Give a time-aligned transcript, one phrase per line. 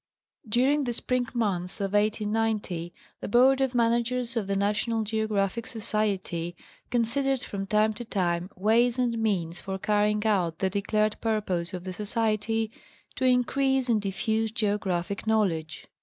[0.49, 6.55] During the spring months of 1890, the Board of Managers of the National Geographic Society
[6.89, 11.83] considered from time to time ways and means for carrying out the declared purpose of
[11.83, 12.71] the Society
[13.15, 15.85] "to increase and diffuse geographic knowledge."